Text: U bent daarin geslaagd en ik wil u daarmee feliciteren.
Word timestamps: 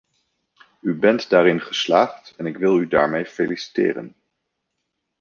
U 0.81 0.95
bent 0.95 1.29
daarin 1.29 1.61
geslaagd 1.61 2.33
en 2.37 2.45
ik 2.45 2.57
wil 2.57 2.79
u 2.79 2.87
daarmee 2.87 3.25
feliciteren. 3.25 4.15